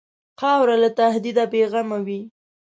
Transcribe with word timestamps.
خاوره 0.39 0.75
له 0.83 0.89
تهدیده 0.99 1.43
بېغمه 1.51 1.99
وي. 2.05 2.21